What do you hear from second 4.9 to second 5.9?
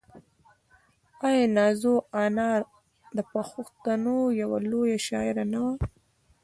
شاعره نه وه؟